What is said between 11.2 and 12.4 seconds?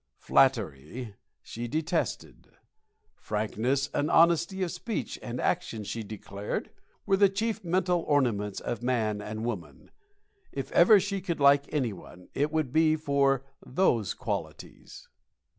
could like any one,